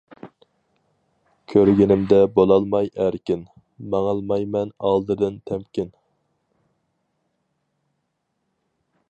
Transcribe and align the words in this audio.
كۆرگىنىمدە 1.51 2.21
بولالماي 2.39 2.89
ئەركىن، 3.03 3.43
ماڭالمايمەن 3.93 4.73
ئالدىدىن 4.89 5.39
تەمكىن. 5.51 5.93